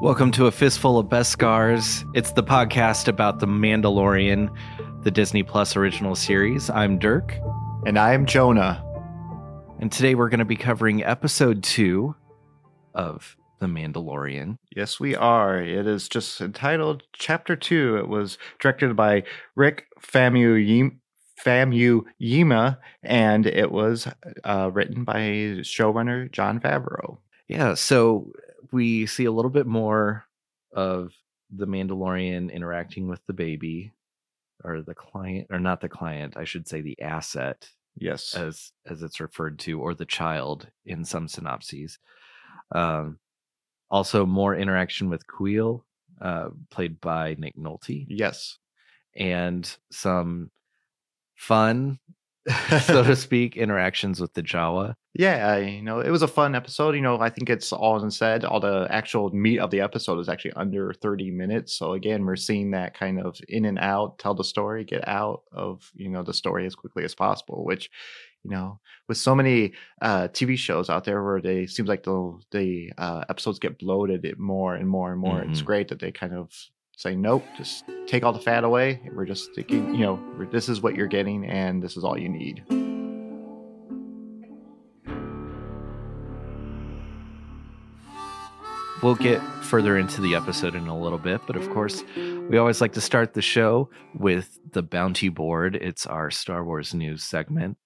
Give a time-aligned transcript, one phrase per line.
[0.00, 1.76] Welcome to a fistful of Beskar.
[2.14, 4.50] It's the podcast about the Mandalorian,
[5.02, 6.70] the Disney Plus original series.
[6.70, 7.34] I'm Dirk,
[7.86, 8.82] And I'm Jonah.
[9.80, 12.14] and today we're going to be covering episode two
[12.94, 14.56] of the Mandalorian.
[14.74, 15.58] Yes, we are.
[15.62, 17.98] It is just entitled Chapter 2.
[17.98, 20.92] It was directed by Rick Famu
[21.44, 24.06] Famuyiwa, and it was
[24.44, 25.18] uh, written by
[25.62, 27.18] showrunner Jon Favreau.
[27.48, 28.30] Yeah, so
[28.72, 30.24] we see a little bit more
[30.74, 31.12] of
[31.54, 33.92] the Mandalorian interacting with the baby,
[34.64, 38.34] or the client, or not the client, I should say the asset, Yes.
[38.34, 41.98] as as it's referred to, or the child in some synopses.
[42.72, 43.18] Um,
[43.90, 45.82] also, more interaction with Kuiil,
[46.20, 48.58] uh, played by Nick Nolte, yes.
[49.16, 50.50] and some
[51.34, 51.98] fun,
[52.82, 54.94] so to speak, interactions with the Jawa.
[55.14, 56.94] Yeah, you know, it was a fun episode.
[56.94, 58.44] You know, I think it's all said.
[58.44, 61.74] All the actual meat of the episode is actually under 30 minutes.
[61.74, 65.42] So again, we're seeing that kind of in and out, tell the story, get out
[65.52, 67.90] of, you know, the story as quickly as possible, which,
[68.44, 72.38] you know, with so many uh TV shows out there where they seems like the
[72.52, 75.42] the uh episodes get bloated it more and more and more.
[75.42, 75.64] It's Mhm.
[75.66, 76.52] great that they kind of
[76.96, 79.00] say nope, just take all the fat away.
[79.12, 80.20] We're just thinking, you know,
[80.52, 82.62] this is what you're getting and this is all you need.
[89.02, 92.82] We'll get further into the episode in a little bit, but of course, we always
[92.82, 95.74] like to start the show with the bounty board.
[95.74, 97.78] It's our Star Wars news segment.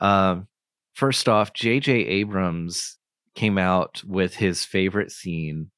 [0.00, 0.48] Um,
[0.92, 1.92] first off, J.J.
[1.92, 2.98] Abrams
[3.36, 5.70] came out with his favorite scene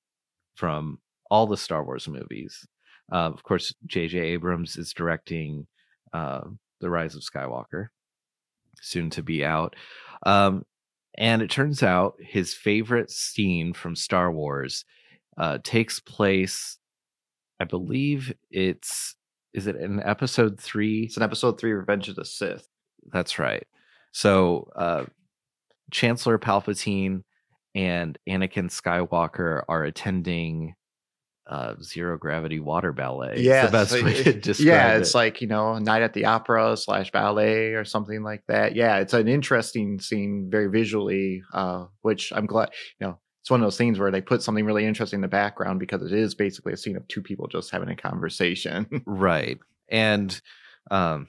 [0.55, 1.01] from
[1.31, 2.67] all the Star Wars movies.
[3.13, 4.19] Uh, of course, J.J.
[4.19, 5.67] Abrams is directing
[6.15, 6.41] uh,
[6.81, 7.89] The Rise of Skywalker,
[8.81, 9.77] soon to be out.
[10.25, 10.65] Um,
[11.19, 14.85] and it turns out his favorite scene from Star Wars
[15.37, 16.79] uh, takes place,
[17.61, 19.17] I believe it's,
[19.53, 21.03] is it in episode three?
[21.03, 22.69] It's in episode three, Revenge of the Sith.
[23.13, 23.67] That's right.
[24.13, 25.05] So, uh,
[25.91, 27.25] Chancellor Palpatine
[27.75, 30.75] and Anakin Skywalker are attending
[31.49, 33.33] uh, zero gravity water ballet.
[33.33, 35.01] It's Yeah, the best so way to describe yeah, it.
[35.01, 38.77] it's like you know, night at the opera slash ballet or something like that.
[38.77, 42.71] Yeah, it's an interesting scene, very visually, uh, which I'm glad.
[43.01, 45.29] You know, it's one of those things where they put something really interesting in the
[45.29, 48.87] background because it is basically a scene of two people just having a conversation.
[49.07, 49.59] Right.
[49.89, 50.39] And
[50.91, 51.29] um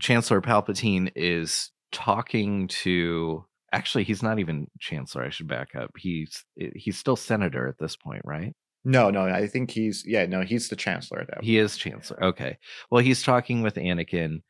[0.00, 5.92] Chancellor Palpatine is talking to actually he's not even chancellor, I should back up.
[5.96, 6.44] He's
[6.74, 8.54] he's still senator at this point, right?
[8.86, 11.42] No, no, I think he's yeah, no, he's the chancellor at that.
[11.44, 12.22] He is chancellor.
[12.22, 12.56] Okay.
[12.90, 14.42] Well, he's talking with Anakin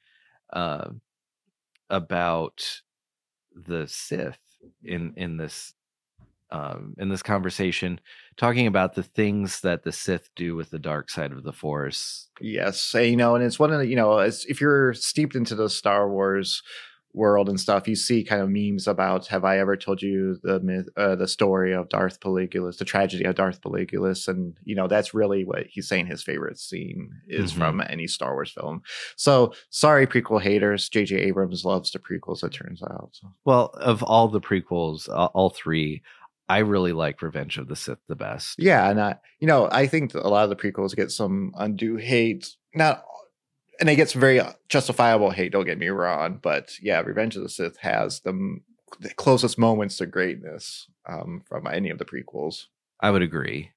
[0.52, 0.90] uh
[1.88, 2.80] about
[3.54, 4.38] the Sith
[4.84, 5.72] in in this
[6.50, 7.98] um in this conversation
[8.36, 12.26] talking about the things that the Sith do with the dark side of the force
[12.40, 15.34] Yes, and, you know, and it's one of the you know, as if you're steeped
[15.34, 16.62] into the Star Wars
[17.16, 20.60] world and stuff, you see kind of memes about "Have I ever told you the
[20.60, 24.86] myth, uh, the story of Darth Plagueis, the tragedy of Darth Plagueis?" And you know,
[24.86, 27.56] that's really what he's saying his favorite scene is Mhm.
[27.58, 28.82] from any Star Wars film.
[29.16, 30.88] So sorry, prequel haters.
[30.88, 31.16] J.J.
[31.16, 32.44] Abrams loves the prequels.
[32.44, 33.18] It turns out.
[33.44, 36.02] Well, of all the prequels, uh, all three,
[36.48, 38.56] I really like Revenge of the Sith the best.
[38.58, 41.96] yeah, and I, you know, I think a lot of the prequels get some undue
[41.96, 42.54] hate.
[42.74, 43.04] Not
[43.80, 45.52] and it gets very justifiable hate.
[45.52, 48.58] Don't get me wrong, but yeah, Revenge of the Sith has the,
[49.00, 52.64] the closest moments to greatness um, from any of the prequels.
[53.00, 53.70] I would agree.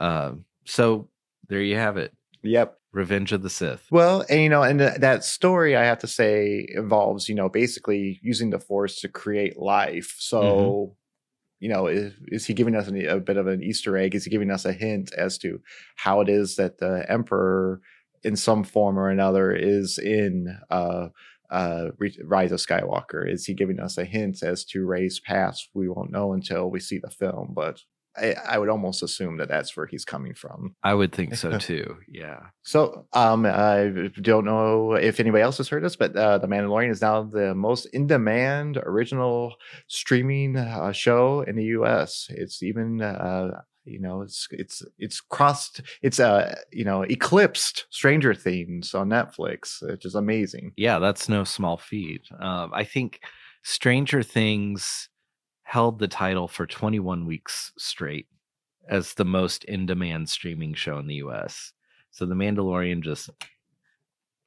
[0.00, 1.08] Um, so
[1.48, 2.12] there you have it,
[2.42, 2.76] Yep.
[2.92, 3.86] Revenge of the Sith.
[3.90, 7.48] Well, and you know, and th- that story I have to say involves you know
[7.48, 10.16] basically using the Force to create life.
[10.18, 10.96] So.
[11.60, 14.14] You know, is, is he giving us an, a bit of an Easter egg?
[14.14, 15.60] Is he giving us a hint as to
[15.96, 17.80] how it is that the Emperor,
[18.22, 21.08] in some form or another, is in uh,
[21.50, 21.86] uh,
[22.24, 23.30] Rise of Skywalker?
[23.30, 25.68] Is he giving us a hint as to Rey's past?
[25.74, 27.82] We won't know until we see the film, but
[28.16, 30.74] I, I would almost assume that that's where he's coming from.
[30.82, 31.98] I would think so too.
[32.08, 32.40] Yeah.
[32.62, 36.90] So, um, I don't know if anybody else has heard this, but uh, The Mandalorian
[36.90, 39.54] is now the most in-demand original
[39.86, 42.26] streaming uh, show in the U.S.
[42.30, 48.34] It's even, uh, you know, it's it's it's crossed, it's uh, you know, eclipsed Stranger
[48.34, 50.72] Things on Netflix, which is amazing.
[50.76, 52.22] Yeah, that's no small feat.
[52.38, 53.20] Um, I think
[53.62, 55.08] Stranger Things
[55.62, 58.26] held the title for 21 weeks straight
[58.88, 61.72] as the most in demand streaming show in the US.
[62.10, 63.30] So The Mandalorian just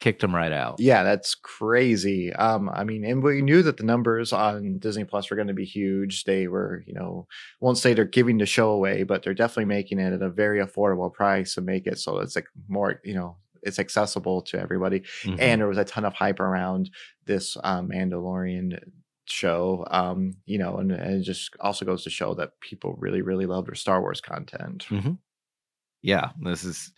[0.01, 0.79] kicked him right out.
[0.79, 2.33] Yeah, that's crazy.
[2.33, 5.53] Um, I mean, and we knew that the numbers on Disney Plus were going to
[5.53, 6.25] be huge.
[6.25, 7.27] They were, you know,
[7.61, 10.59] won't say they're giving the show away, but they're definitely making it at a very
[10.59, 15.01] affordable price to make it so it's like more, you know, it's accessible to everybody.
[15.23, 15.35] Mm-hmm.
[15.39, 16.89] And there was a ton of hype around
[17.25, 18.79] this um, Mandalorian
[19.25, 23.21] show um you know and, and, it just also goes to show that people really
[23.21, 25.13] really love their star wars content mm-hmm.
[26.01, 26.91] yeah this is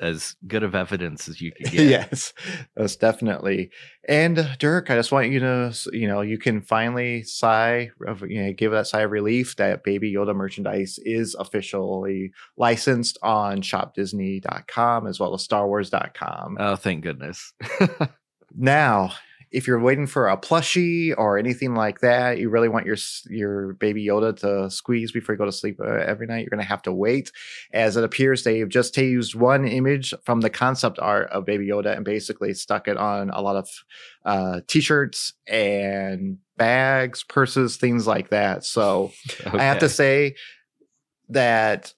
[0.00, 1.86] as good of evidence as you could get.
[1.86, 2.32] yes,
[2.76, 3.70] that's definitely.
[4.08, 7.90] And uh, Dirk, I just want you to, you know, you can finally sigh,
[8.26, 13.62] you know, give that sigh of relief that Baby Yoda merchandise is officially licensed on
[13.62, 16.56] shopdisney.com as well as starwars.com.
[16.58, 17.52] Oh, thank goodness.
[18.56, 19.12] now,
[19.50, 22.96] if you're waiting for a plushie or anything like that, you really want your
[23.28, 26.62] your baby Yoda to squeeze before you go to sleep uh, every night, you're going
[26.62, 27.32] to have to wait.
[27.72, 31.96] As it appears, they've just used one image from the concept art of Baby Yoda
[31.96, 33.68] and basically stuck it on a lot of
[34.24, 38.64] uh, t-shirts and bags, purses, things like that.
[38.64, 39.12] So
[39.46, 39.58] okay.
[39.58, 40.36] I have to say
[41.30, 41.92] that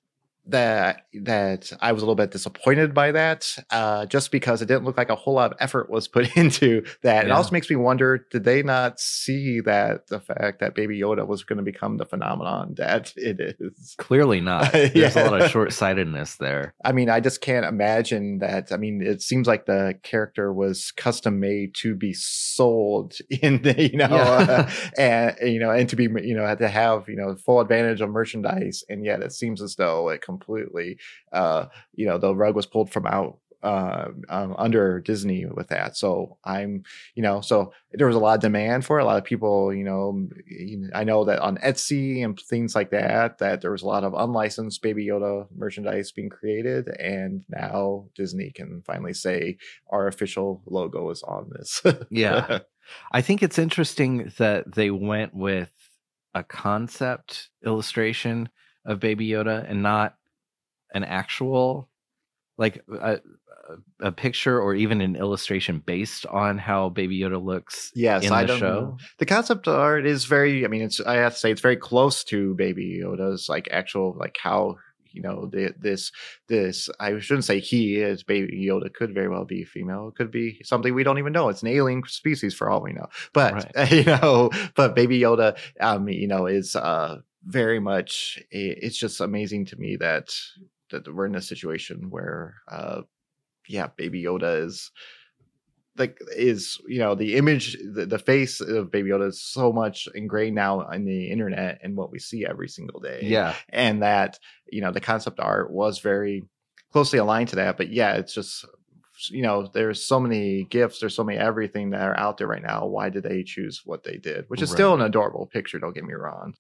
[0.47, 4.85] that that I was a little bit disappointed by that, uh, just because it didn't
[4.85, 7.27] look like a whole lot of effort was put into that.
[7.27, 7.31] Yeah.
[7.31, 11.27] It also makes me wonder: did they not see that the fact that Baby Yoda
[11.27, 13.95] was going to become the phenomenon that it is?
[13.99, 14.73] Clearly not.
[14.73, 15.29] There's yeah.
[15.29, 16.75] a lot of short sightedness there.
[16.85, 18.73] I mean, I just can't imagine that.
[18.73, 23.91] I mean, it seems like the character was custom made to be sold in, the,
[23.91, 24.69] you know, yeah.
[24.69, 28.01] uh, and you know, and to be you know to have you know full advantage
[28.01, 30.99] of merchandise, and yet it seems as though it completely.
[31.33, 35.97] Uh, you know, the rug was pulled from out uh, um, under Disney with that.
[35.97, 36.83] So I'm,
[37.15, 39.03] you know, so there was a lot of demand for it.
[39.03, 40.29] A lot of people, you know,
[40.95, 44.15] I know that on Etsy and things like that, that there was a lot of
[44.15, 49.59] unlicensed Baby Yoda merchandise being created, and now Disney can finally say
[49.91, 51.83] our official logo is on this.
[52.11, 52.61] yeah,
[53.13, 55.71] I think it's interesting that they went with
[56.35, 58.49] a concept illustration
[58.85, 60.17] of Baby Yoda and not
[60.93, 61.89] an actual
[62.59, 63.19] like a,
[64.01, 67.91] a picture or even an illustration based on how Baby Yoda looks.
[67.95, 68.81] Yes, in I the don't show.
[68.81, 68.97] Know.
[69.19, 70.65] The concept art is very.
[70.65, 71.01] I mean, it's.
[71.01, 74.77] I have to say, it's very close to Baby Yoda's like actual like how
[75.13, 76.11] you know the, this
[76.49, 80.31] this i shouldn't say he is baby yoda could very well be female it could
[80.31, 83.53] be something we don't even know it's an alien species for all we know but
[83.77, 83.93] right.
[83.93, 89.67] you know but baby yoda um you know is uh very much it's just amazing
[89.67, 90.35] to me that
[90.93, 93.03] that we're in a situation where uh
[93.69, 94.91] yeah baby yoda is
[95.97, 100.09] like is you know the image the, the face of baby yoda is so much
[100.15, 103.21] ingrained now in the internet and what we see every single day.
[103.23, 103.55] Yeah.
[103.69, 104.39] And that
[104.71, 106.45] you know the concept art was very
[106.93, 108.67] closely aligned to that but yeah it's just
[109.31, 112.63] you know there's so many gifts there's so many everything that are out there right
[112.63, 112.87] now.
[112.87, 114.47] Why did they choose what they did?
[114.49, 114.77] Which is right.
[114.77, 116.55] still an adorable picture don't get me wrong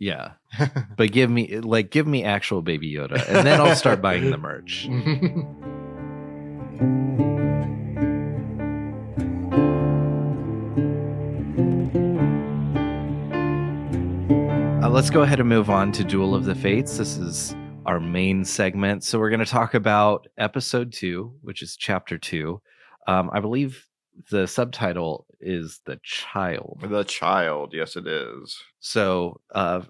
[0.00, 0.32] yeah.
[0.96, 4.38] but give me like give me actual baby Yoda and then I'll start buying the
[4.38, 4.88] merch.
[14.82, 16.96] uh, let's go ahead and move on to Duel of the Fates.
[16.96, 17.54] This is
[17.84, 19.04] our main segment.
[19.04, 22.60] So we're going to talk about episode 2, which is chapter 2.
[23.06, 23.86] Um, I believe
[24.30, 26.80] the subtitle is the child.
[26.82, 28.62] The child, yes, it is.
[28.80, 29.82] So, uh,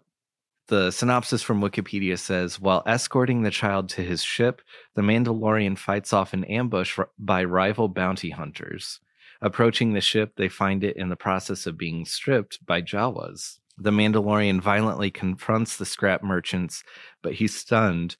[0.68, 4.62] the synopsis from Wikipedia says While escorting the child to his ship,
[4.94, 9.00] the Mandalorian fights off an ambush by rival bounty hunters.
[9.42, 13.58] Approaching the ship, they find it in the process of being stripped by Jawas.
[13.76, 16.84] The Mandalorian violently confronts the scrap merchants,
[17.22, 18.16] but he's stunned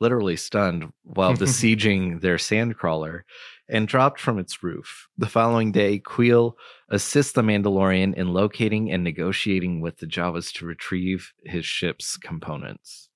[0.00, 3.22] literally stunned while besieging their sandcrawler
[3.68, 5.08] and dropped from its roof.
[5.16, 6.54] The following day, Kuiil
[6.88, 13.08] assists the Mandalorian in locating and negotiating with the Jawas to retrieve his ship's components.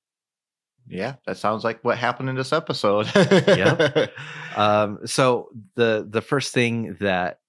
[0.86, 3.10] Yeah, that sounds like what happened in this episode.
[3.14, 4.06] yeah.
[4.56, 7.40] Um, so the the first thing that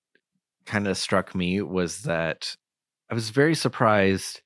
[0.65, 2.55] kind of struck me was that
[3.11, 4.41] I was very surprised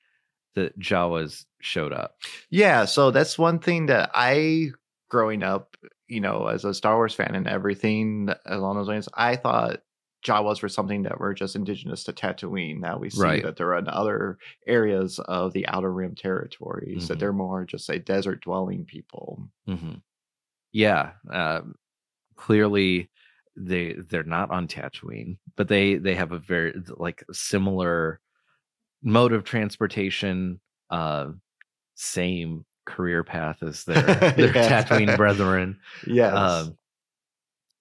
[0.55, 2.17] that Jawas showed up.
[2.49, 4.71] Yeah, so that's one thing that I
[5.09, 5.75] growing up,
[6.07, 9.81] you know, as a Star Wars fan and everything along those lines, I thought
[10.25, 12.79] Jawas were something that were just indigenous to Tatooine.
[12.79, 13.43] Now we see right.
[13.43, 14.37] that they're in other
[14.67, 17.07] areas of the Outer Rim territories, mm-hmm.
[17.07, 19.49] that they're more just a desert dwelling people.
[19.67, 19.95] Mm-hmm.
[20.71, 21.11] Yeah.
[21.31, 21.61] Uh,
[22.35, 23.09] clearly
[23.55, 28.19] they they're not on Tatooine, but they they have a very like similar
[29.01, 31.27] mode of transportation, uh
[31.99, 34.01] same career path as their
[34.37, 34.83] their yeah.
[34.83, 35.79] Tatooine brethren.
[36.07, 36.33] Yes.
[36.33, 36.77] Um,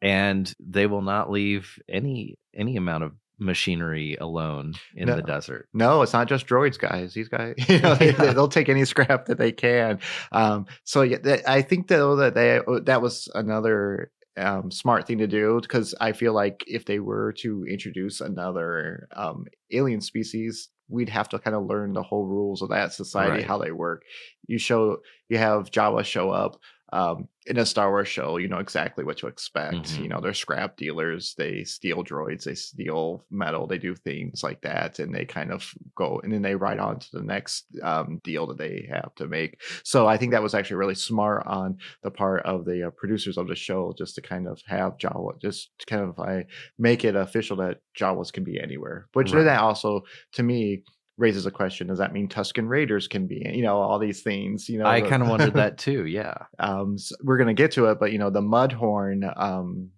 [0.03, 5.15] and they will not leave any any amount of machinery alone in No.
[5.17, 5.69] the desert.
[5.73, 7.15] No, it's not just droids, guys.
[7.15, 10.01] These guys, you know, they, will take any scrap that they can.
[10.33, 15.19] Um, so yeah, I think though that they uh, that was another um, smart thing
[15.19, 20.69] to do because I feel like if they were to introduce another um, alien species,
[20.89, 23.47] we'd have to kind of learn the whole rules of that society, Right.
[23.47, 24.03] how they work.
[24.47, 26.61] You show you have Jawa show up.
[26.93, 29.77] Um, in a Star Wars show, you know exactly what to expect.
[29.77, 30.03] Mhm.
[30.03, 31.35] You know, they're scrap dealers.
[31.37, 32.45] They steal droids.
[32.45, 33.67] They steal metal.
[33.67, 36.99] They do things like that, and they kind of go and then they ride on
[37.01, 39.61] to the next um, deal that they have to make.
[39.83, 43.39] So I think that was actually really smart on the part of the uh, producers
[43.39, 46.43] of the show, just to kind of have Jawa, just to kind of uh,
[46.79, 49.09] make it official that Jawas can be anywhere.
[49.15, 49.45] Which then Right.
[49.45, 50.03] that also,
[50.33, 50.83] to me.
[51.19, 54.69] Raises a question: Does that mean Tusken Raiders can be, you know, all these things?
[54.69, 56.07] You know, I kind of wondered that too.
[56.07, 56.35] Yeah.
[56.59, 59.91] um s- we're gonna get to it but you know the mudhorn um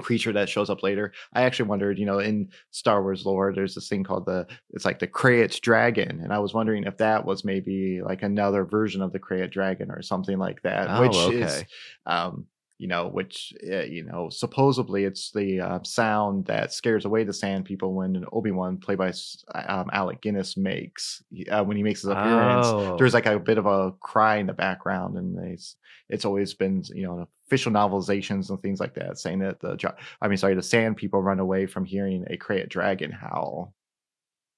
[0.00, 3.74] creature that shows up later i actually wondered you know in star wars lore there's
[3.76, 7.24] this thing called the it's like the krayt dragon and i was wondering if that
[7.24, 11.14] was maybe like another version of the krayt dragon or something like that Oh, which
[11.16, 11.36] okay.
[11.42, 11.64] is
[12.06, 12.46] um
[12.82, 17.32] you know which uh, you know supposedly it's the uh, sound that scares away the
[17.32, 19.12] sand people when obi-wan played by
[19.54, 22.96] um, alec guinness makes uh, when he makes his appearance Oh.
[22.98, 25.76] there's like a bit of a cry in the background and it's
[26.08, 30.26] it's always been you know official novelizations and things like that saying that the i
[30.26, 33.72] mean sorry the sand people run away from hearing a krayt dragon howl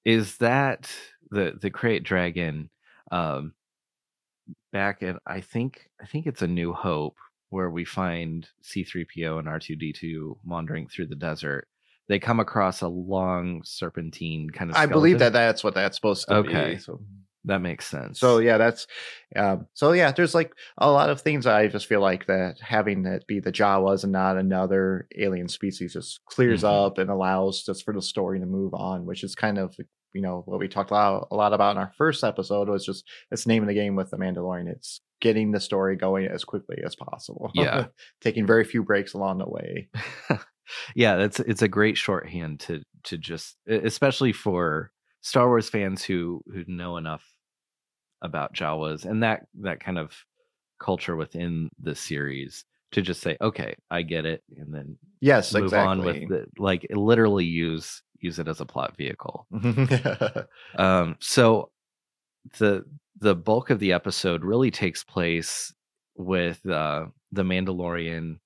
[0.03, 0.91] is that
[1.29, 2.71] the the krayt dragon
[3.11, 3.53] um
[4.73, 7.17] back in i think i think it's a new hope
[7.49, 11.67] where we find c3po and r2d2 wandering through the desert
[12.07, 16.27] they come across a long serpentine kind of i believe that that's what that's supposed
[16.27, 16.49] to Okay.
[16.49, 16.77] be Okay.
[16.77, 16.99] so
[17.47, 18.87] that makes sense so yeah that's
[19.35, 23.05] um so yeah there's like a lot of things i just feel like that having
[23.05, 26.87] it be the jawas and not another alien species just clears Mhm.
[26.87, 29.75] up and allows just for the story to move on which is kind of
[30.13, 32.83] you know what we talked a lot, a lot about in our first episode was
[32.85, 36.43] just it's name of the game with the mandalorian it's getting the story going as
[36.43, 37.49] quickly as possible.
[37.55, 37.87] Yeah.
[38.21, 39.89] taking very few breaks along the way.
[40.95, 44.89] Yeah that's it's a great shorthand to to just especially for
[45.21, 47.23] star wars fans who who know enough
[48.23, 50.11] about jawas and that that kind of
[50.79, 55.65] culture within the series to just say okay i get it and then yes move
[55.65, 59.47] exactly on with the like literally use use it as a plot vehicle.
[60.77, 61.69] Um so
[62.57, 62.85] the
[63.19, 65.73] the bulk of the episode really takes place
[66.15, 68.39] with uh the mandalorian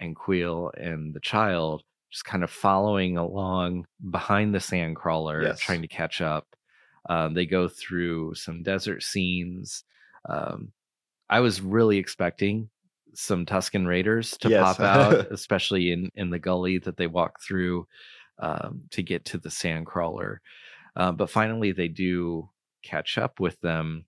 [0.00, 5.60] and queel and the child just kind of following along behind the sandcrawler Yes.
[5.60, 6.56] trying to catch up
[7.08, 9.84] um, they go through some desert scenes
[10.28, 10.72] um
[11.30, 12.70] i was really expecting
[13.14, 14.76] some tusken raiders to Yes.
[14.76, 17.86] pop out especially in in the gully that they walk through
[18.38, 20.38] um, to get to the sandcrawler
[20.96, 22.48] uh, but finally they do
[22.82, 24.04] catch up with them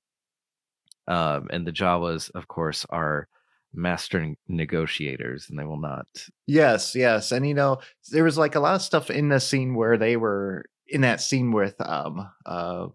[1.08, 3.28] um, and the jawas of course are
[3.74, 6.06] master negotiators and they will not
[6.46, 7.32] Yes, yes.
[7.32, 7.78] And you know,
[8.10, 11.20] there was like a lot of stuff in the scene where they were in that
[11.20, 12.88] scene with um uh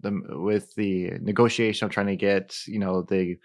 [0.00, 3.36] the with the negotiation of trying to get, you know, the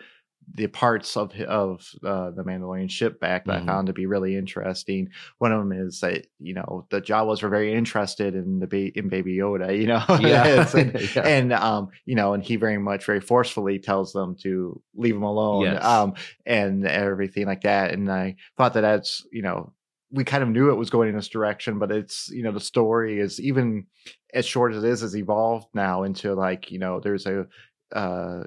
[0.53, 3.63] the parts of of uh, the Mandalorian ship back that Mhm.
[3.63, 5.09] I found to be really interesting.
[5.37, 8.97] One of them is that you know the Jawas were very interested in the ba-
[8.97, 11.21] in Baby Yoda, you know, It's- and, Yeah.
[11.27, 15.23] and um you know, and he very much very forcefully tells them to leave him
[15.23, 15.63] alone.
[15.65, 15.83] Yes.
[15.85, 17.91] Um, and everything like that.
[17.93, 19.71] And I thought that that's, you know,
[20.13, 22.59] we kind of knew it was going in this direction, but it's, you know, the
[22.59, 23.85] story is even
[24.33, 27.45] as short as it is, has evolved now into like, you know, there's a,
[27.93, 28.43] uh,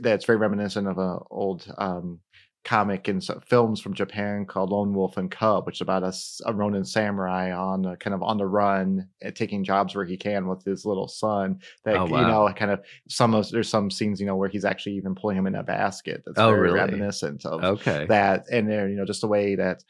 [0.00, 2.20] that's very reminiscent of an old, um,
[2.64, 6.84] comic and films from Japan called Lone Wolf and Cub, which is about a Ronin
[6.84, 10.64] samurai on uh, kind of on the run, and taking jobs where he can with
[10.64, 11.58] his little son.
[11.84, 14.64] That Oh, you know, kind of some of there's some scenes you know where he's
[14.64, 16.22] actually even pulling him in a basket.
[16.24, 16.78] That's Oh, very really?
[16.78, 19.82] reminiscent of okay that and then you know just the way that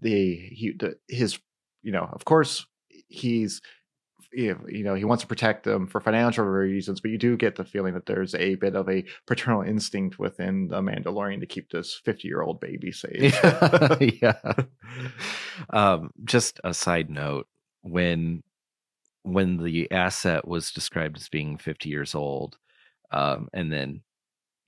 [0.00, 1.38] the he the, his
[1.82, 2.66] you know of course
[3.08, 3.60] he's
[4.32, 7.64] you know, he wants to protect them for financial reasons but you do get the
[7.64, 12.00] feeling that there's a bit of a paternal instinct within the mandalorian to keep this
[12.04, 13.38] 50 year old baby safe
[14.22, 14.34] yeah.
[15.70, 17.46] Um, just a side note:
[17.82, 18.42] when
[19.22, 22.56] when the asset was described as being 50 years old,
[23.10, 24.02] um, and then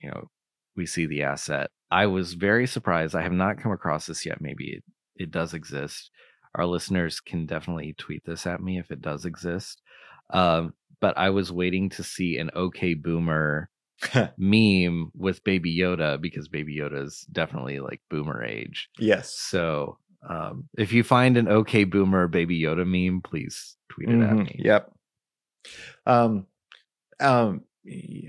[0.01, 0.29] you know
[0.75, 3.15] we see the asset, I was very surprised.
[3.15, 4.41] I have not come across this yet.
[4.41, 4.83] Maybe it,
[5.15, 6.11] it does exist.
[6.55, 9.81] Our listeners can definitely tweet this at me if it does exist.
[10.31, 13.69] Um, but I was waiting to see an OK Boomer
[14.37, 18.89] meme with Baby Yoda because Baby Yoda is definitely like Boomer age.
[18.99, 19.97] yes So
[20.29, 24.37] Um, if you find an OK Boomer Baby Yoda meme, please tweet it Mhm, at
[24.37, 24.55] me.
[24.59, 24.91] Yep.
[26.05, 26.45] Um,
[27.19, 27.63] um,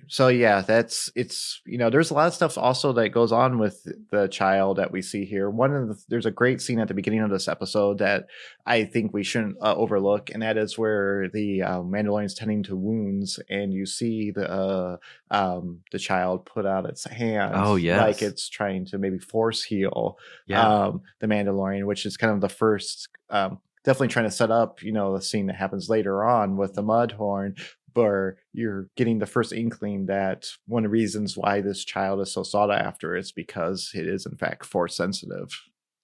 [0.09, 3.59] so yeah, that's it's you know there's a lot of stuff also that goes on
[3.59, 5.51] with the child that we see here.
[5.51, 8.27] One of the there's a great scene at the beginning of this episode that
[8.65, 12.77] I think we shouldn't uh, overlook, and that is where the uh, Mandalorian's tending to
[12.77, 14.97] wounds, and you see the uh,
[15.31, 19.63] um the child put out its hand, Oh, yeah like it's trying to maybe force
[19.63, 20.17] heal
[20.47, 20.67] Yeah.
[20.87, 24.83] um, the Mandalorian, which is kind of the first, um, definitely trying to set up,
[24.83, 27.59] you know, the scene that happens later on with the Mudhorn,
[27.95, 32.33] where you're getting the first inkling that one of the reasons why this child is
[32.33, 35.49] so sought after is because it is in fact force sensitive.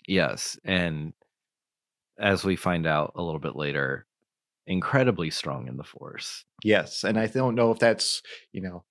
[0.07, 0.59] yes.
[0.65, 1.13] And
[2.19, 4.07] as we find out a little bit later,
[4.67, 6.45] incredibly strong in the Force.
[6.65, 8.85] Yes, and I don't know if that's, you know,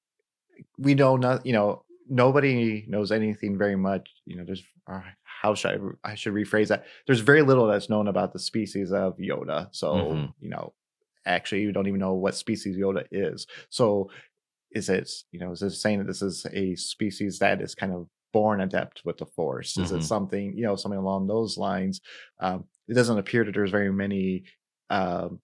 [0.77, 4.09] we know not, you know, nobody knows anything very much.
[4.25, 6.85] You know, there's uh, how should I, I should rephrase that?
[7.05, 9.67] There's very little that's known about the species of Yoda.
[9.71, 10.33] So Mhm.
[10.39, 10.73] you know,
[11.27, 13.45] actually, you don't even know what species Yoda is.
[13.69, 14.09] So
[14.71, 17.93] is it, you know, is it saying that this is a species that is kind
[17.93, 19.77] of born adept with the Force?
[19.77, 19.97] Is Mhm.
[19.97, 22.01] it something, you know, something along those lines?
[22.39, 24.43] Um, it doesn't appear that there's very many.
[24.89, 25.41] Um,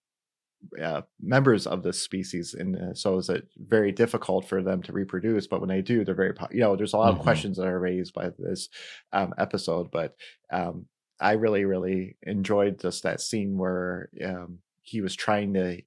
[0.80, 4.92] uh, members of this species, and uh, so is it very difficult for them to
[4.94, 5.46] reproduce.
[5.46, 7.18] But when they do, they're very, you know, there's a lot Mhm.
[7.18, 8.70] of questions that are raised by this
[9.12, 9.90] um, episode.
[9.90, 10.16] But
[10.50, 10.86] um,
[11.20, 15.82] I really, really enjoyed just that scene where um, he was trying to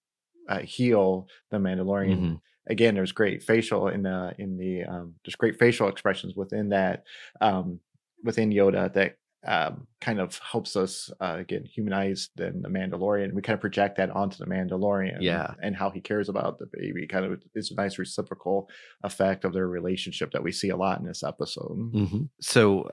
[0.49, 2.19] uh, heal the Mandalorian.
[2.19, 2.41] Mhm.
[2.69, 7.03] Again, there's great facial in the in the um, there's great facial expressions within that
[7.39, 7.79] um,
[8.23, 13.31] within Yoda that um, kind of helps us uh, again humanize then the Mandalorian.
[13.33, 15.53] We kind of project that onto the Mandalorian, Yeah.
[15.61, 17.07] and how he cares about the baby.
[17.07, 18.69] Kind of it's a nice reciprocal
[19.03, 21.77] effect of their relationship that we see a lot in this episode.
[21.93, 22.29] Mhm.
[22.41, 22.89] So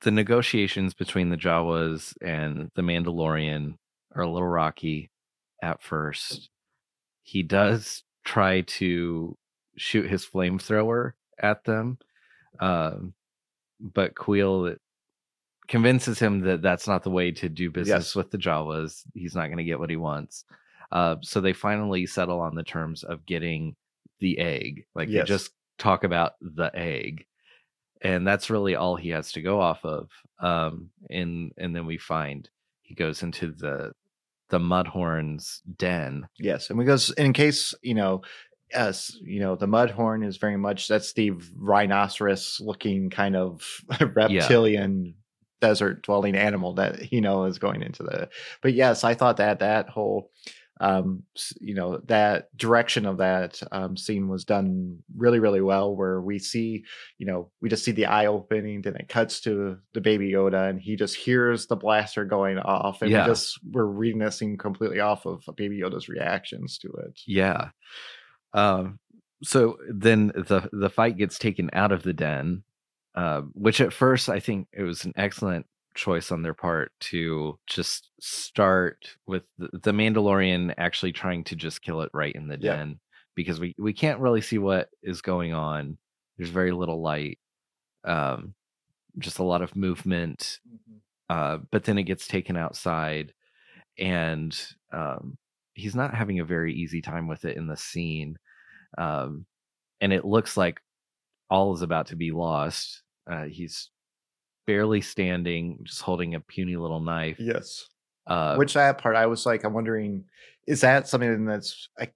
[0.00, 3.76] the negotiations between the Jawas and the Mandalorian
[4.16, 5.10] are a little rocky
[5.64, 6.50] at first.
[7.22, 9.36] He does try to
[9.76, 11.98] shoot his flamethrower at them,
[12.60, 13.14] um,
[13.80, 14.76] but Kuiil
[15.66, 18.14] convinces him that that's not the way to do business Yes.
[18.14, 19.02] with the Jawas.
[19.14, 20.44] He's not going to get what he wants.
[20.92, 23.74] Uh, so they finally settle on the terms of getting
[24.20, 24.84] the egg.
[24.94, 25.22] Like Yes.
[25.26, 27.24] they just talk about the egg
[28.02, 31.98] and that's really all he has to go off of um and and then we
[31.98, 32.48] find
[32.82, 33.90] he goes into the
[34.54, 38.22] the mudhorn's den Yes, and because in case you know,
[38.72, 43.82] as you know, the Mudhorn is very much that's the rhinoceros looking kind of
[44.14, 45.14] reptilian
[45.60, 48.28] desert dwelling animal that you know is going into the.
[48.62, 50.30] But yes, I thought that that whole
[50.80, 51.22] um
[51.60, 56.38] you know that direction of that um scene was done really really well where we
[56.38, 56.82] see
[57.18, 60.68] you know we just see the eye opening then it cuts to the baby yoda
[60.68, 63.24] and he just hears the blaster going off and Yeah.
[63.24, 67.68] we just we're reading this scene completely off of baby yoda's reactions to it yeah
[68.52, 68.98] um
[69.44, 72.64] so then the the fight gets taken out of the den
[73.14, 77.58] uh, which at first i think it was an excellent choice on their part to
[77.66, 82.56] just start with the, the mandalorian actually trying to just kill it right in the
[82.56, 82.76] Yeah.
[82.76, 83.00] den
[83.34, 85.98] because we we can't really see what is going on.
[86.36, 87.38] There's very little light
[88.04, 88.54] um
[89.18, 90.60] just a lot of movement
[91.30, 93.32] uh, but then it gets taken outside
[93.98, 95.38] and um,
[95.74, 98.36] he's not having a very easy time with it in the scene
[98.98, 99.46] um,
[100.00, 100.80] and it looks like
[101.50, 103.02] all is about to be lost.
[103.30, 103.90] Uh, he's
[104.66, 107.88] barely standing just holding a puny little knife yes.
[108.26, 110.24] uh, which that part i was like i'm wondering
[110.66, 112.14] is that something that's like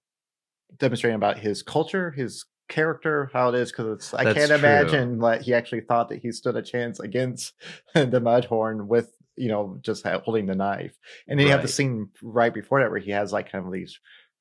[0.77, 3.71] demonstrating about his culture his character how it is?
[3.71, 4.55] Because it's i can't true.
[4.55, 7.53] imagine that he actually thought that he stood a chance against
[7.95, 10.95] the mudhorn with you know just holding the knife.
[11.27, 13.71] And then you have the scene right before that where he has like kind of
[13.71, 13.99] these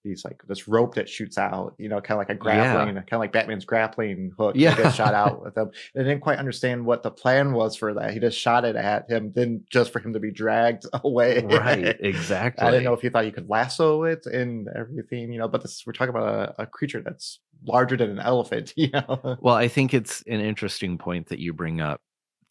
[0.09, 3.13] these like this rope that shoots out you know kind of like a grappling kind
[3.13, 4.55] of like batman's grappling hook.
[4.57, 4.75] Yeah.
[4.75, 5.71] that gets shot out with him.
[5.95, 8.13] And I didn't quite understand what the plan was for that.
[8.13, 11.45] He just shot it at him then just for him to be dragged away.
[11.45, 15.39] Right exactly I didn't know if you thought you could lasso it and everything, you
[15.39, 18.91] know, but this we're talking about a, a creature that's larger than an elephant, you
[18.91, 19.39] know.
[19.41, 22.01] Well, I think it's an interesting point that you bring up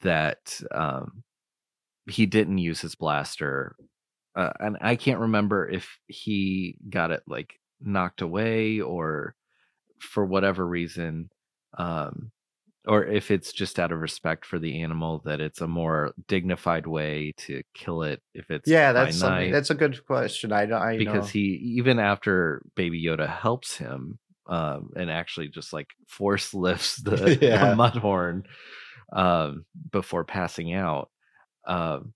[0.02, 1.24] that um,
[2.06, 3.76] he didn't use his blaster,
[4.38, 9.36] uh, and I can't remember if he got it like knocked away or
[10.00, 11.30] for whatever reason,
[11.78, 12.32] um,
[12.88, 16.86] or if it's just out of respect for the animal that it's a more dignified
[16.88, 20.54] way to kill it if it's yeah, that's something, that's a good question.
[20.54, 21.32] I don't I because know.
[21.32, 21.40] he
[21.78, 27.76] even after baby yoda helps him um and actually just like force lifts the, Yeah.
[27.76, 28.44] the mudhorn
[29.12, 31.10] um before passing out
[31.68, 32.14] um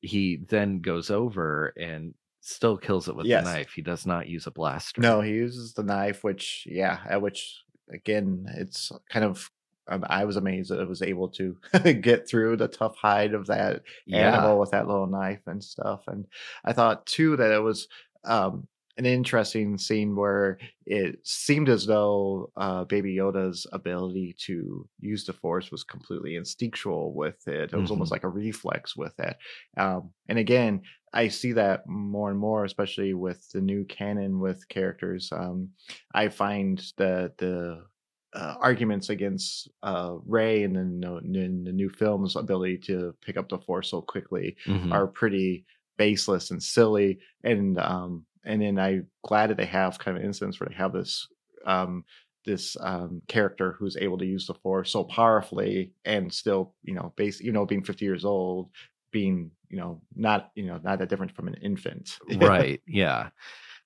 [0.00, 3.44] he then goes over and still kills it with Yes.
[3.44, 3.72] the knife.
[3.74, 5.00] He does not use a blaster.
[5.00, 9.50] No, he uses the knife, which yeah, at which again, it's kind of.
[9.88, 11.56] Um, I was amazed that it was able to
[12.00, 14.28] get through the tough hide of that Yeah.
[14.28, 16.04] animal with that little knife and stuff.
[16.06, 16.26] And
[16.64, 17.88] I thought too that it was
[18.24, 18.68] um,
[19.00, 25.32] an interesting scene where it seemed as though uh, Baby Yoda's ability to use the
[25.32, 27.72] Force was completely instinctual with it.
[27.72, 29.36] It was almost like a reflex with it.
[29.76, 30.82] Um, and again,
[31.12, 35.32] I see that more and more, especially with the new canon with characters.
[35.32, 35.70] Um,
[36.14, 37.86] I find that the
[38.32, 43.36] uh, arguments against uh, Rey and then the, in the new film's ability to pick
[43.36, 44.92] up the Force so quickly Mhm.
[44.92, 45.64] are pretty
[45.98, 47.18] baseless and silly.
[47.44, 50.74] And um, and then I'm glad that they have kind of an instance where they
[50.76, 51.28] have this
[51.66, 52.04] um,
[52.44, 57.12] this um, character who's able to use the Force so powerfully and still, you know,
[57.16, 58.70] base, you know, being 50 years old,
[59.12, 62.18] being, you know, not, you know, not that different from an infant.
[62.40, 62.80] right.
[62.86, 63.30] Yeah.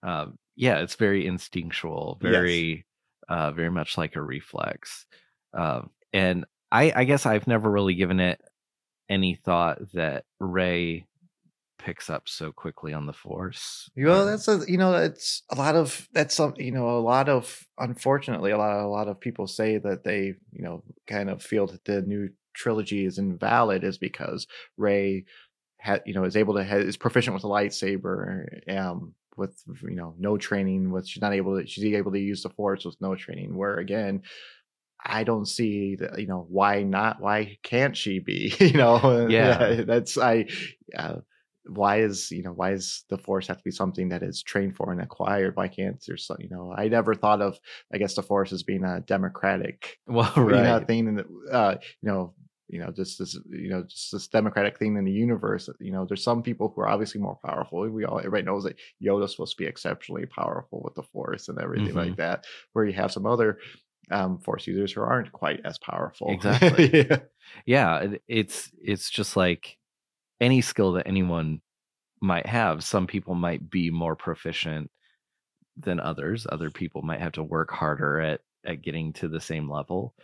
[0.02, 2.32] Um, yeah, it's very instinctual, Yes.
[2.32, 2.86] very
[3.28, 5.06] uh very much like a reflex.
[5.52, 8.40] Um and I I guess I've never really given it
[9.08, 11.06] any thought that Rey
[11.84, 13.90] picks up so quickly on the force.
[13.96, 17.00] Well, or- that's a you know it's a lot of that's some you know a
[17.00, 21.28] lot of unfortunately a lot a lot of people say that they you know kind
[21.30, 24.46] of feel that the new trilogy is invalid is because
[24.78, 25.24] Rey
[25.78, 28.06] had you know is able to ha is proficient with a lightsaber
[28.78, 32.42] um with you know no training with she's not able to she's able to use
[32.42, 34.22] the force with no training where again
[35.06, 39.82] I don't see that you know why not why can't she be you know Yeah.
[39.82, 40.46] that's I
[40.96, 41.16] uh,
[41.66, 44.76] why is you know why is the force have to be something that is trained
[44.76, 47.58] for and acquired why can't there's you know i never thought of
[47.92, 50.86] i guess the force as being a democratic well, you know, right.
[50.86, 52.34] thing in the uh you know
[52.68, 56.04] you know just this you know just this democratic thing in the universe you know
[56.06, 59.56] there's some people who are obviously more powerful we all everybody knows that yoda's supposed
[59.56, 63.26] to be exceptionally powerful with the force and everything like that where you have some
[63.26, 63.58] other
[64.10, 67.06] um force users who aren't quite as powerful Exactly.
[67.08, 67.18] yeah.
[67.64, 69.78] yeah it- it's it's just like
[70.40, 71.60] any skill that anyone
[72.20, 74.90] might have some people might be more proficient
[75.76, 79.70] than others other people might have to work harder at at getting to the same
[79.70, 80.14] level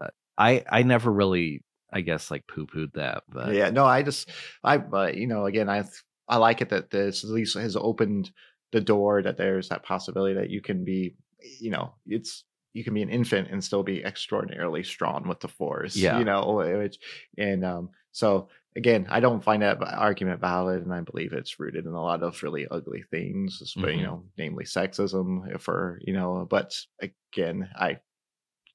[0.00, 1.62] uh, i i never really
[1.92, 4.30] i guess like poo-pooed that but yeah no i just
[4.62, 5.84] i but you know again i
[6.28, 8.30] i like it that this at least has opened
[8.72, 11.14] the door that there's that possibility that you can be
[11.60, 15.48] you know it's you can be an infant and still be extraordinarily strong with the
[15.48, 16.18] force Yeah.
[16.18, 16.98] you know which
[17.36, 21.86] and um so again i don't find that argument valid and i believe it's rooted
[21.86, 23.98] in a lot of really ugly things but Mhm.
[23.98, 28.00] you know namely sexism for you know but again i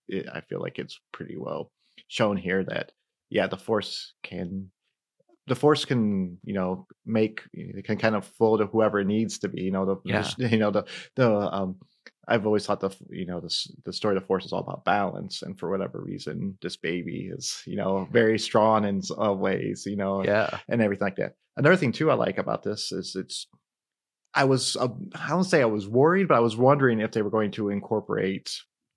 [0.08, 1.72] it, i feel like it's pretty well
[2.08, 2.92] shown here that
[3.30, 4.72] yeah the force can
[5.48, 9.40] the force can you know make it can kind of flow to whoever it needs
[9.40, 10.34] to be you know the, the Yeah.
[10.52, 11.78] you know the the um
[12.30, 13.54] I've always thought the you know the
[13.86, 17.30] the story of the force is all about balance, and for whatever reason, this baby
[17.34, 21.16] is you know very strong in s- uh, ways, you know, yeah and everything like
[21.18, 21.34] that.
[21.58, 23.48] Another thing too I like about this is it's
[24.34, 27.24] I was uh, I don't say I was worried, but I was wondering if they
[27.24, 28.52] were going to incorporate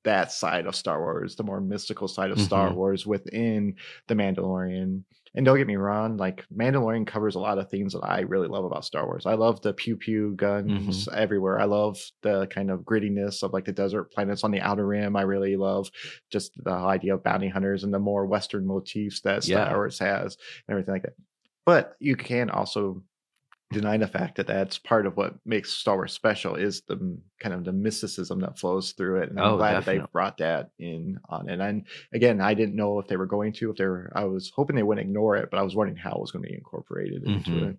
[0.05, 2.75] that side of Star Wars, the more mystical side of Star Mhm.
[2.75, 3.77] Wars within
[4.09, 5.05] the Mandalorian.
[5.35, 8.49] And don't get me wrong, like Mandalorian covers a lot of things that I really
[8.49, 9.25] love about Star Wars.
[9.25, 11.59] I love the pew pew guns everywhere.
[11.59, 15.17] I love the kind of grittiness of like the desert planets on the outer rim.
[15.17, 15.91] I really love
[16.31, 19.75] just the idea of bounty hunters and the more Western motifs that Star Yeah.
[19.75, 20.37] Wars has
[20.69, 21.15] and everything like that.
[21.65, 23.03] But you can also
[23.73, 27.55] deny the fact that that's part of what makes Star Wars special is the kind
[27.55, 29.31] of the mysticism that flows through it.
[29.31, 30.01] And I'm Oh, glad that definitely.
[30.03, 31.61] they brought that in on it.
[31.61, 34.53] And again, I didn't know if they were going to, if they were, I was
[34.55, 36.55] hoping they wouldn't ignore it, but I was wondering how it was going to be
[36.55, 37.71] incorporated into Mhm.
[37.71, 37.77] it.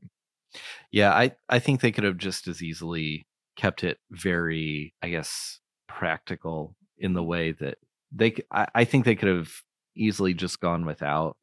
[0.92, 3.26] yeah i i think they could have just as easily
[3.56, 7.78] kept it very i guess practical in the way that
[8.12, 9.52] they I think they could have
[9.96, 11.36] easily just gone without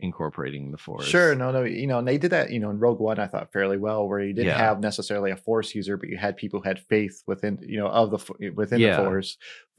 [0.00, 2.78] incorporating the force Sure, no, no, you know, and they did that, you know, in
[2.78, 4.58] Rogue One, I thought fairly well, where you didn't Yeah.
[4.58, 7.86] have necessarily a Force user, but you had people who had faith within, you know,
[7.88, 8.96] of the within Yeah.
[8.96, 9.38] the Force.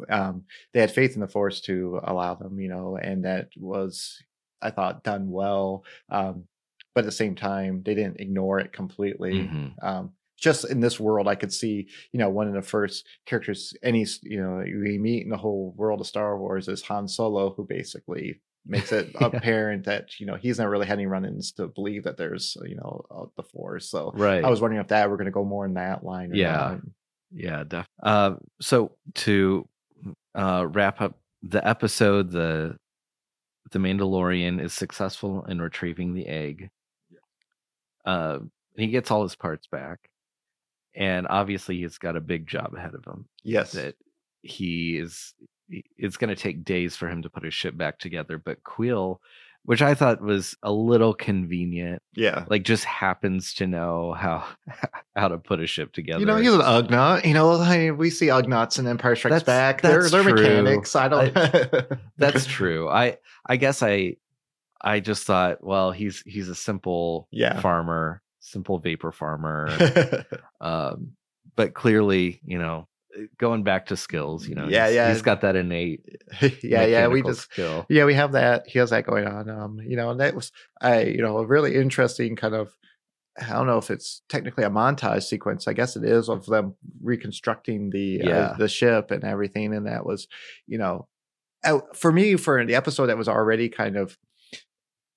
[0.10, 4.22] Um, they had faith in the Force to allow them, you know, and that was,
[4.62, 5.84] I thought, done well.
[6.10, 6.48] Um,
[6.94, 9.50] but at the same time, they didn't ignore it completely.
[9.50, 9.74] Mhm.
[9.84, 13.74] Um, just in this world, I could see, you know, one of the first characters,
[13.84, 17.54] any, you know, we meet in the whole world of Star Wars is Han Solo,
[17.54, 19.28] who basically makes it Yeah.
[19.28, 22.76] apparent that you know he's not really had any run-ins to believe that there's you
[22.76, 25.46] know uh, the force so right i was wondering if that we're going to go
[25.46, 26.52] more in that line Yeah.
[26.56, 26.80] not.
[27.32, 27.86] Yeah, definitely.
[28.04, 29.68] uh, so to
[30.36, 32.78] uh, wrap up the episode, the
[33.72, 36.70] the Mandalorian is successful in retrieving the egg.
[37.10, 38.12] Yeah.
[38.12, 38.40] Uh,
[38.78, 40.00] he gets all his parts back,
[40.96, 43.26] and obviously he's got a big job ahead of him.
[43.44, 43.74] Yes.
[43.74, 43.96] That
[44.44, 45.34] he is.
[45.98, 48.38] It's going to take days for him to put his ship back together.
[48.38, 49.18] But Kuiil,
[49.64, 52.46] which I thought was a little convenient, Yeah.
[52.50, 54.46] like just happens to know how
[55.16, 56.20] how to put a ship together.
[56.20, 57.26] You know, he's an Ugnaught.
[57.26, 59.82] You know, I mean, we see Ugnaughts in Empire Strikes That's- Back.
[59.82, 60.34] They're they're true.
[60.36, 60.96] mechanics.
[60.96, 61.34] I don't.
[62.18, 62.88] That's true.
[62.90, 64.18] I I guess I
[64.82, 67.60] I just thought, well, he's he's a simple Yeah.
[67.60, 69.70] farmer, simple vapor farmer.
[70.62, 71.14] um,
[71.56, 72.88] but clearly, you know,
[73.38, 75.10] going back to skills, you know, Yeah, he's- yeah.
[75.12, 76.02] he's got that innate
[76.64, 77.08] yeah, yeah.
[77.08, 77.86] We just skill.
[77.90, 78.68] yeah, we have that.
[78.68, 79.50] He has that going on.
[79.50, 80.52] Um, you know, and that was
[80.82, 82.76] I, you know, a really interesting kind of.
[83.38, 85.68] I don't know if it's technically a montage sequence.
[85.68, 88.38] I guess it is of them reconstructing the Yeah.
[88.38, 90.28] uh, the ship and everything, and that was,
[90.68, 91.08] you know,
[91.66, 94.18] uh, for me for the episode that was already kind of.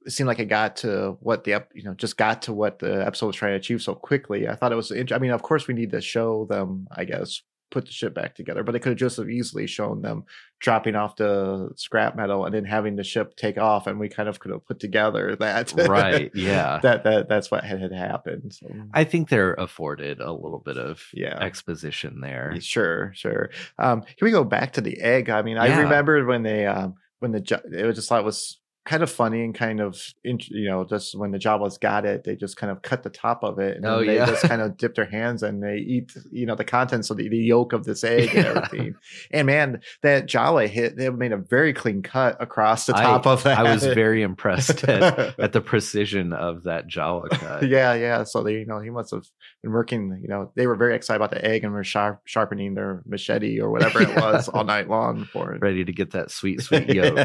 [0.07, 3.05] It seemed like it got to what the you know just got to what the
[3.07, 4.49] episode was trying to achieve so quickly.
[4.49, 4.91] I thought it was.
[4.91, 6.87] I mean, of course, we need to show them.
[6.91, 10.03] I guess put the ship back together, but they could have just have easily shown
[10.03, 10.25] them
[10.61, 14.29] dropping off the scrap metal and then having the ship take off, and we kind
[14.29, 16.31] of could have put together that Right.
[16.35, 16.81] Yeah.
[16.83, 18.55] that that that's what had, had happened.
[18.55, 21.39] So, I think they're afforded a little bit of yeah.
[21.39, 22.55] exposition there.
[22.61, 23.51] Sure, sure.
[23.79, 25.29] Um, can we go back to the egg?
[25.31, 25.81] I mean, I Yeah.
[25.83, 29.45] remember when they um when the it was just thought it was kind of funny
[29.45, 32.81] and kind of you know just when the Jawas got it, they just kind of
[32.83, 34.25] cut the top of it and Oh, they yeah.
[34.27, 37.29] just kind of dip their hands and they eat you know the contents of the,
[37.29, 38.95] the yolk of this egg and everything.
[39.31, 43.27] And man, that Jawa hit they made a very clean cut across the I- top
[43.27, 43.59] of that.
[43.59, 47.69] I was very impressed at, at the precision of that Jawa cut.
[47.69, 48.25] yeah, yeah.
[48.25, 49.25] So they, you know, he must have
[49.63, 50.19] been working.
[50.23, 53.61] You know, they were very excited about the egg and were sharp, sharpening their machete
[53.61, 55.61] or whatever it was all night long for it.
[55.61, 57.19] Ready to get that sweet, sweet yolk.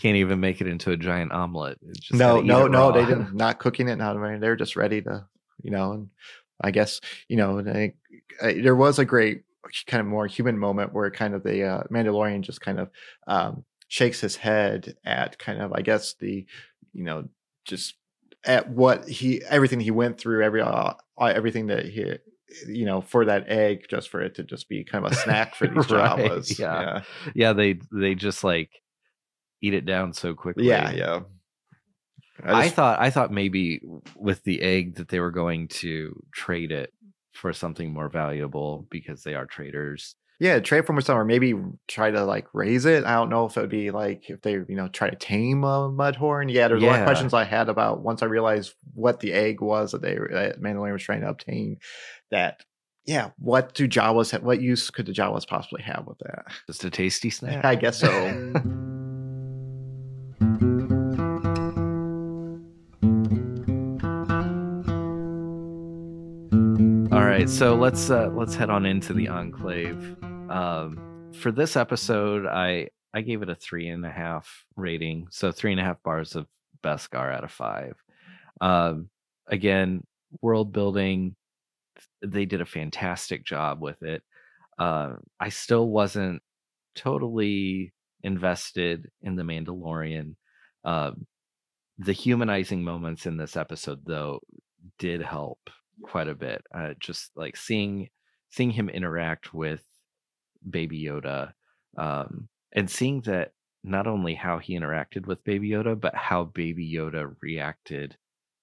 [0.00, 1.78] Can't even make it into a giant omelet.
[1.88, 2.92] It's just no, no, no.
[2.92, 3.34] They didn't.
[3.34, 3.96] Not cooking it.
[3.96, 5.26] Not they were just ready to,
[5.62, 5.92] you know.
[5.92, 6.10] And
[6.60, 7.94] I guess you know, they,
[8.40, 9.42] uh, there was a great
[9.86, 12.90] kind of more human moment where kind of the uh, Mandalorian just kind of
[13.26, 16.46] um, shakes his head at kind of I guess the
[16.92, 17.28] you know
[17.64, 17.94] just
[18.44, 22.16] at what he everything he went through every uh, everything that he
[22.66, 25.54] you know for that egg just for it to just be kind of a snack
[25.54, 26.58] for these Right, Jawas.
[26.58, 27.02] yeah.
[27.34, 28.81] yeah, they they just like
[29.62, 30.66] eat it down so quickly.
[30.66, 31.20] yeah, yeah.
[32.44, 33.80] I, just- thought I thought maybe
[34.16, 36.92] with the egg that they were going to trade it
[37.32, 40.16] for something more valuable because they are traders.
[40.40, 41.54] Yeah, trade from some or maybe
[41.86, 43.04] try to like raise it.
[43.04, 45.62] I don't know if it would be like if they, you know, try to tame
[45.62, 46.52] a mudhorn.
[46.52, 49.60] Yeah, there's a lot of questions I had about once I realized what the egg
[49.60, 51.76] was that they that Mandalorian was trying to obtain.
[52.32, 52.64] That
[53.04, 54.42] yeah, what do Jawas have?
[54.42, 56.46] What use could the Jawas possibly have with that?
[56.66, 57.64] Just a tasty snack.
[57.64, 58.08] I guess so.
[67.42, 70.16] right, so let's uh, let's head on into the enclave.
[70.48, 75.50] Um, for this episode, I I gave it a three and a half rating, so
[75.50, 76.46] three and a half bars of
[76.84, 77.94] Beskar out of five.
[78.60, 79.08] Um,
[79.48, 80.04] again,
[80.40, 81.34] world building,
[82.24, 84.22] they did a fantastic job with it.
[84.78, 86.42] Uh, I still wasn't
[86.94, 90.36] totally invested in the Mandalorian.
[90.84, 91.26] Um,
[91.98, 94.38] the humanizing moments in this episode, though,
[95.00, 95.58] did help
[96.02, 96.62] quite a bit.
[96.74, 98.08] Uh, just like seeing
[98.50, 99.84] seeing him interact with
[100.68, 101.52] Baby Yoda,
[101.96, 103.52] um, and seeing that
[103.84, 108.16] not only how he interacted with Baby Yoda, but how Baby Yoda reacted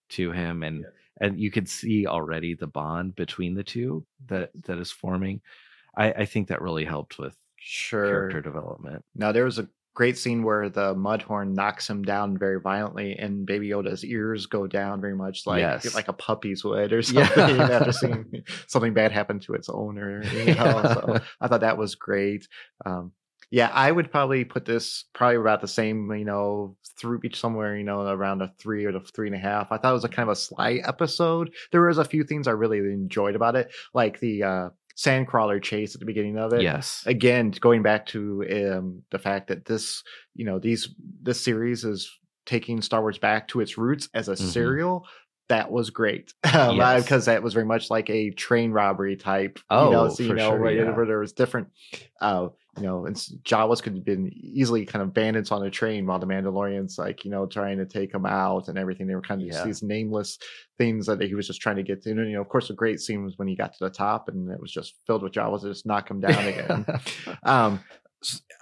[0.09, 0.85] to him, and
[1.21, 5.41] and you could see already the bond between the two that that is forming.
[5.97, 8.05] I, I think that really helped with Sure.
[8.05, 9.03] character development.
[9.15, 9.67] Now there was a
[9.99, 14.65] great scene where the mudhorn knocks him down very violently, and Baby Yoda's ears go
[14.65, 15.93] down very much like Yes.
[15.93, 17.27] like a puppy's would or Yeah.
[17.27, 20.23] something after seeing something bad happen to its owner.
[20.23, 20.81] You know?
[20.93, 22.47] So I thought that was great.
[22.85, 23.11] Um,
[23.51, 27.75] yeah, I would probably put this probably about the same, you know, through each somewhere,
[27.75, 29.69] you know, around a three or the three and a half.
[29.69, 31.51] I thought it was a kind of a sly episode.
[31.73, 34.69] There was a few things I really enjoyed about it, like the uh,
[35.03, 37.03] sandcrawler chase at the beginning of it Yes.
[37.05, 38.43] again going back to
[38.75, 40.03] um, the fact that this
[40.35, 40.89] you know these
[41.21, 42.11] this series is
[42.45, 44.37] taking star wars back to its roots as a Mhm.
[44.51, 45.05] serial
[45.47, 47.03] that was great um, Yes.
[47.03, 50.29] because that was very much like a train robbery type you Oh, know so you
[50.29, 50.95] for know sure, where, yeah.
[50.95, 51.69] where there was different
[52.21, 56.05] uh you know and jawas could have been easily kind of bandits on a train
[56.05, 59.07] while the mandalorians like you know trying to take them out and everything.
[59.07, 60.37] They were kind of just these nameless
[60.77, 62.11] things that he was just trying to get to.
[62.11, 64.29] And you know of course a great scene was when he got to the top
[64.29, 66.85] and it was just filled with jawas to just knock him down again.
[67.43, 67.79] Um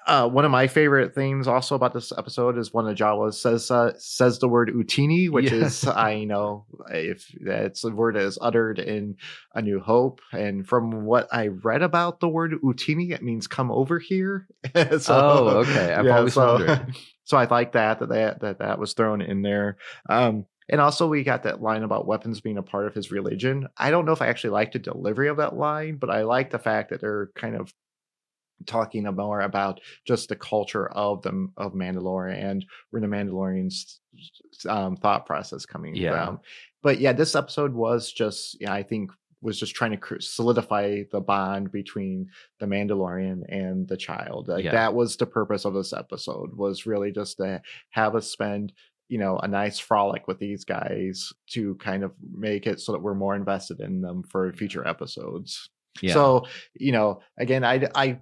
[0.05, 3.69] uh, one of my favorite things also about this episode is one of Jawas says
[3.71, 5.65] uh, says the word Utinni, which yeah.
[5.65, 9.17] is I know if that's a word that is uttered in
[9.55, 13.71] A New Hope, and from what I read about the word Utinni, it means come
[13.71, 14.47] over here.
[14.99, 15.93] so, oh, okay.
[15.93, 16.95] I've yeah, always so, wondered.
[17.27, 19.75] So I like that that that that, that was thrown in there.
[20.09, 23.67] Um, and also, we got that line about weapons being a part of his religion.
[23.75, 26.51] I don't know if I actually like the delivery of that line, but I like
[26.51, 27.73] the fact that they're kind of
[28.65, 33.99] talking more about just the culture of the of Mandalore and where the Mandalorian's
[34.67, 36.25] um, thought process coming yeah.
[36.25, 36.39] from.
[36.83, 41.21] But yeah, this episode was just, yeah, I think was just trying to solidify the
[41.21, 42.27] bond between
[42.59, 44.47] the Mandalorian and the child.
[44.47, 44.71] Like yeah.
[44.71, 48.73] that was the purpose of this episode was really just to have us spend
[49.09, 53.01] you know a nice frolic with these guys to kind of make it so that
[53.01, 55.69] we're more invested in them for future episodes
[56.01, 56.13] yeah.
[56.13, 58.19] so you know again i i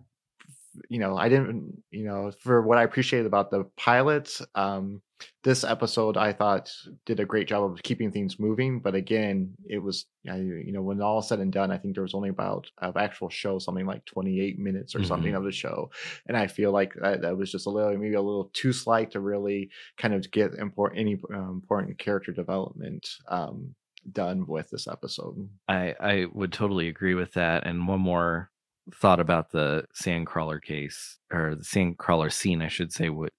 [0.89, 5.01] you know i didn't you know for what i appreciated about the pilots um
[5.43, 6.71] this episode i thought
[7.05, 11.01] did a great job of keeping things moving but again it was you know when
[11.01, 14.03] all said and done i think there was only about of actual show something like
[14.05, 15.07] 28 minutes or mm-hmm.
[15.07, 15.89] something of the show
[16.27, 19.11] and i feel like that, that, was just a little maybe a little too slight
[19.11, 23.73] to really kind of get important any uh, important character development um
[24.11, 28.51] done with this episode i i would totally agree with that and one more
[28.93, 33.33] thought about the sandcrawler case or the sandcrawler scene i should say what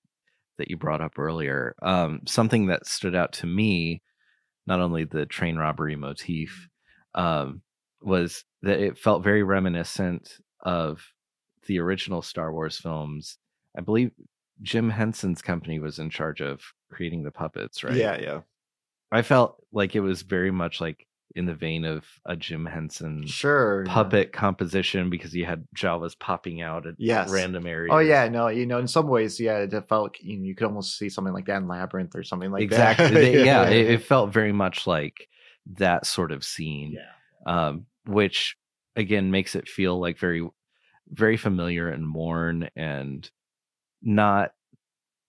[0.58, 1.74] that you brought up earlier.
[1.82, 4.02] Um, something that stood out to me,
[4.66, 6.68] not only the train robbery motif,
[7.14, 7.62] um,
[8.00, 11.00] was that it felt very reminiscent of
[11.66, 13.38] the original Star Wars films.
[13.76, 14.12] I believe
[14.62, 17.94] Jim Henson's company was in charge of creating the puppets, right?
[17.94, 18.40] Yeah, yeah.
[19.12, 23.26] I felt like it was very much like in the vein of a Jim Henson
[23.26, 24.38] sure puppet yeah.
[24.38, 27.30] composition because you had Jawas popping out at yes.
[27.30, 27.92] random areas.
[27.92, 30.66] Oh yeah, no, you know, in some ways, yeah, it felt you, know, you could
[30.66, 33.08] almost see something like that in Labyrinth or something like exactly.
[33.08, 33.16] that.
[33.16, 33.44] Exactly.
[33.44, 35.28] yeah, it, it, felt very much like
[35.74, 36.96] that sort of scene.
[36.96, 37.68] Yeah.
[37.68, 38.56] Um, which
[38.94, 40.48] again makes it feel like very,
[41.08, 43.28] very familiar and worn and
[44.02, 44.52] not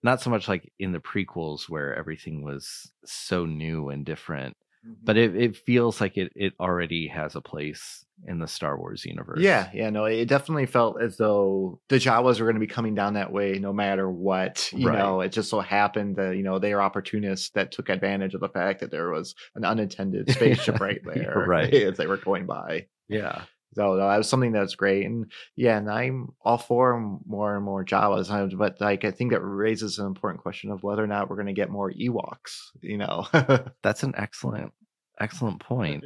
[0.02, 5.16] not so much like in the prequels where everything was so new and different but
[5.16, 5.36] mm-hmm.
[5.36, 9.40] it, it feels like it it already has a place in the Star Wars universe.
[9.40, 12.94] Yeah, yeah, no, it definitely felt as though the Jawas were going to be coming
[12.94, 14.70] down that way no matter what.
[14.72, 14.98] You right.
[14.98, 18.40] know, it just so happened that you know they are opportunists that took advantage of
[18.40, 22.46] the fact that there was an unintended spaceship right there, right, as they were going
[22.46, 22.86] by.
[23.08, 23.42] Yeah.
[23.74, 27.84] So that was something that's great, and yeah, and I'm all for more and more
[27.84, 31.36] Jawas, but like I think that raises an important question of whether or not we're
[31.36, 32.70] going to get more Ewoks.
[32.80, 33.26] You know,
[33.82, 34.72] that's an excellent,
[35.20, 36.04] excellent point.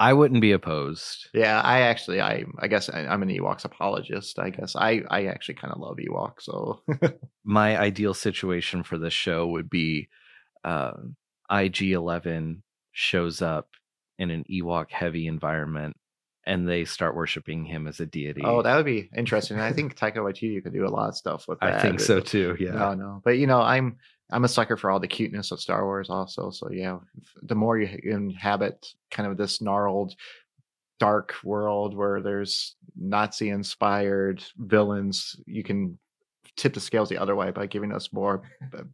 [0.00, 1.28] I wouldn't be opposed.
[1.34, 4.38] Yeah, I actually, I, I guess I, am an Ewoks apologist.
[4.38, 6.44] I guess I, I actually kind of love Ewoks.
[6.44, 6.80] So
[7.44, 10.08] my ideal situation for this show would be,
[10.64, 10.92] uh,
[11.50, 12.62] IG Eleven
[12.92, 13.68] shows up
[14.18, 15.96] in an Ewok heavy environment
[16.50, 18.42] and they start worshiping him as a oh, deity.
[18.44, 19.60] Oh, that would be interesting.
[19.60, 21.76] I think Taika Waititi you could do a lot of stuff with that.
[21.76, 22.56] I think so too.
[22.58, 22.72] Yeah.
[22.72, 23.96] No, no, but you know, I'm
[24.32, 26.50] I'm a sucker for all the cuteness of Star Wars, also.
[26.50, 26.98] So yeah,
[27.42, 30.14] the more you inhabit kind of this gnarled,
[30.98, 35.98] dark world where there's Nazi-inspired villains, you can
[36.56, 38.42] tip the scales the other way by giving us more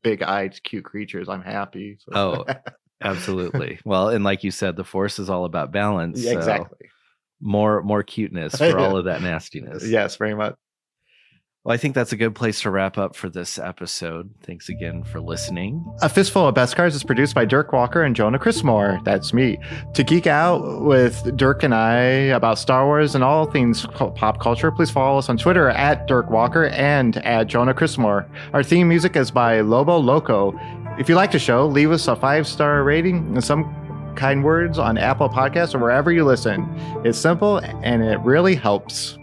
[0.03, 1.29] big-eyed, cute creatures.
[1.29, 1.97] I'm happy.
[2.01, 2.13] So.
[2.15, 2.55] Oh.
[3.03, 3.79] Absolutely.
[3.85, 6.23] Well, and like you said, the force is all about balance.
[6.23, 6.89] Yeah, exactly
[7.41, 9.87] more more cuteness for all of that nastiness.
[9.87, 10.55] Yes, very much.
[11.67, 14.33] Well, I think that's a good place to wrap up for this episode.
[14.45, 15.85] Thanks again for listening.
[16.01, 19.01] A Fistful of Beskars is produced by Dirk Walker and Jonah Chrismore.
[19.05, 19.59] That's me.
[19.95, 21.99] To geek out with Dirk and I
[22.37, 26.31] about Star Wars and all things pop culture, please follow us on Twitter at Dirk
[26.31, 28.31] Walker and at Jonah Chrismore.
[28.53, 30.57] Our theme music is by Lobo Loco.
[31.01, 33.65] If you like the show, leave us a five star rating and some
[34.17, 36.67] kind words on Apple Podcasts or wherever you listen.
[37.05, 39.19] It's simple and it really helps.